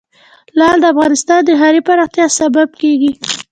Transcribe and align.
لعل 0.57 0.77
د 0.81 0.85
افغانستان 0.93 1.39
د 1.45 1.49
ښاري 1.59 1.81
پراختیا 1.87 2.25
سبب 2.39 2.69
کېږي. 2.81 3.11